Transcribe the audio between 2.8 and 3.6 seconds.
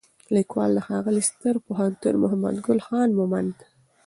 خان مومند